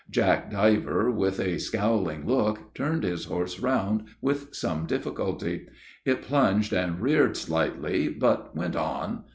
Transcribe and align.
Jack 0.09 0.49
Diver 0.49 1.11
with 1.11 1.39
a 1.39 1.59
scowling 1.59 2.25
look, 2.25 2.73
turned 2.73 3.03
his 3.03 3.25
horse 3.25 3.59
round 3.59 4.05
with 4.19 4.47
some 4.51 4.87
difficulty. 4.87 5.67
It 6.05 6.23
plunged 6.23 6.73
and 6.73 6.99
reared 6.99 7.37
slightly, 7.37 8.09
but 8.09 8.55
went 8.55 8.75
on. 8.75 9.25